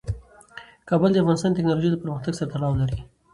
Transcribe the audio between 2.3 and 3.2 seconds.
سره تړاو لري.